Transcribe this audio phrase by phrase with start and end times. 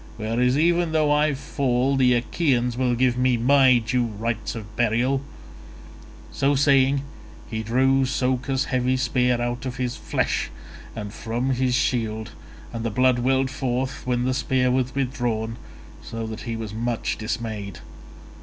[0.17, 5.21] Whereas even though I fall the Achaeans will give me my due rites of burial."
[6.31, 7.03] So saying
[7.51, 10.49] he drew Socus's heavy spear out of his flesh
[10.95, 12.31] and from his shield,
[12.73, 15.57] and the blood welled forth when the spear was withdrawn
[16.01, 17.77] so that he was much dismayed.